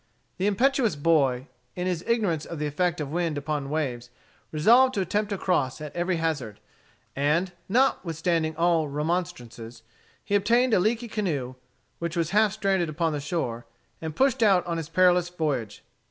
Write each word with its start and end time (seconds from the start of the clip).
The 0.37 0.47
impetuous 0.47 0.95
boy, 0.95 1.45
in 1.75 1.85
his 1.85 2.03
ignorance 2.07 2.43
of 2.43 2.57
the 2.57 2.65
effect 2.65 2.99
of 2.99 3.11
wind 3.11 3.37
upon 3.37 3.69
waves, 3.69 4.09
resolved 4.51 4.95
to 4.95 5.01
attempt 5.01 5.29
to 5.29 5.37
cross, 5.37 5.79
at 5.79 5.95
every 5.95 6.15
hazard, 6.15 6.59
and 7.15 7.51
notwithstanding 7.69 8.55
all 8.55 8.87
remonstrances. 8.87 9.83
He 10.25 10.33
obtained 10.33 10.73
a 10.73 10.79
leaky 10.79 11.07
canoe, 11.07 11.53
which 11.99 12.17
was 12.17 12.31
half 12.31 12.51
stranded 12.53 12.89
upon 12.89 13.13
the 13.13 13.21
shore, 13.21 13.67
and 14.01 14.15
pushed 14.15 14.41
out 14.41 14.65
on 14.65 14.77
his 14.77 14.89
perilous 14.89 15.29
voyage. 15.29 15.83